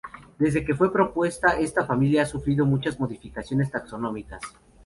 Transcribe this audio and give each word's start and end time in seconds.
Desde 0.39 0.65
que 0.65 0.73
fue 0.73 0.91
propuesta, 0.91 1.59
esta 1.59 1.85
familia 1.85 2.23
ha 2.23 2.25
sufrido 2.25 2.65
muchas 2.65 2.99
modificaciones 2.99 3.69
taxonómicas. 3.69 4.41